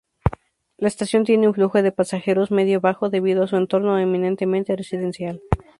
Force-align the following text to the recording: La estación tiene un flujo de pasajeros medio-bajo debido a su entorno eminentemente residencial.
La 0.79 0.87
estación 0.87 1.25
tiene 1.25 1.47
un 1.47 1.53
flujo 1.53 1.79
de 1.83 1.91
pasajeros 1.91 2.49
medio-bajo 2.49 3.11
debido 3.11 3.43
a 3.43 3.47
su 3.47 3.55
entorno 3.55 3.99
eminentemente 3.99 4.75
residencial. 4.75 5.39